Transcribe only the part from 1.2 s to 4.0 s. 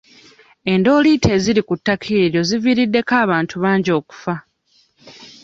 eziri ku ttaka eryo ziviiriddeko abantu bangi